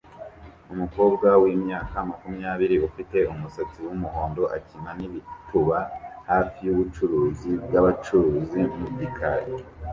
[0.73, 5.77] Umukobwa wimyaka Makumyabiri ufite umusatsi wumuhondo akina nibituba
[6.29, 9.45] hafi yubucuruzi bwabacuruzi mu gikari